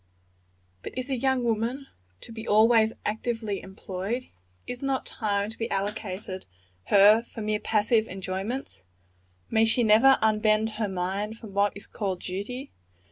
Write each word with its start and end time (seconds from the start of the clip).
But 0.81 0.97
is 0.97 1.11
a 1.11 1.15
young 1.15 1.43
woman 1.43 1.85
to 2.21 2.31
be 2.31 2.47
always 2.47 2.91
actively 3.05 3.61
employed? 3.61 4.29
Is 4.65 4.81
not 4.81 5.05
time 5.05 5.51
to 5.51 5.57
be 5.59 5.67
allotted 5.67 6.45
her 6.85 7.21
for 7.21 7.41
mere 7.41 7.59
passive 7.59 8.07
enjoyments? 8.07 8.83
May 9.51 9.63
she 9.65 9.83
never 9.83 10.17
unbend 10.19 10.71
her 10.77 10.89
mind 10.89 11.37
from 11.37 11.53
what 11.53 11.77
is 11.77 11.85
called 11.85 12.19
duty? 12.21 12.71